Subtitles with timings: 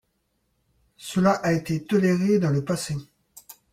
[0.97, 2.95] Cela a été toléré dans le passé.